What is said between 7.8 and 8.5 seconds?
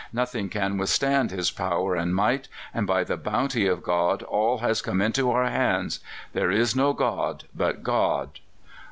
God.